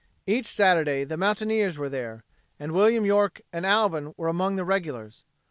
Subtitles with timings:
[0.25, 2.23] Each Saturday the mountaineers were there
[2.59, 5.25] and William York and Alvin were among the "regulars."